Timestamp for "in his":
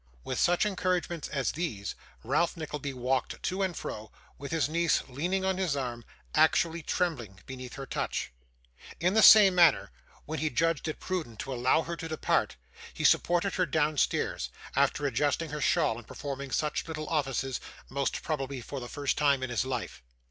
19.43-19.65